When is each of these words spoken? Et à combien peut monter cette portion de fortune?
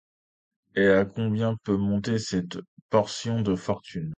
Et 0.75 0.87
à 0.87 1.05
combien 1.05 1.55
peut 1.63 1.77
monter 1.77 2.17
cette 2.17 2.57
portion 2.89 3.43
de 3.43 3.53
fortune? 3.55 4.09